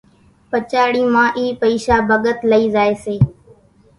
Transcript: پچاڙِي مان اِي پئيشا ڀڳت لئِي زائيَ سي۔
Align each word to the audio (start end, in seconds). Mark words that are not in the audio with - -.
پچاڙِي 0.49 1.03
مان 1.13 1.29
اِي 1.37 1.45
پئيشا 1.61 1.95
ڀڳت 2.09 2.39
لئِي 2.49 2.65
زائيَ 2.73 2.93
سي۔ 3.03 3.15